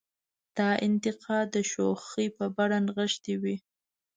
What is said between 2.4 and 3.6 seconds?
بڼه نغښتې وي.